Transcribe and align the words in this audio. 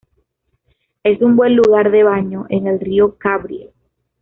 Es 1.03 1.21
un 1.21 1.35
buen 1.35 1.55
lugar 1.55 1.91
de 1.91 2.01
baño 2.01 2.47
en 2.49 2.65
el 2.65 2.79
río 2.79 3.19
Cabriel. 3.19 3.69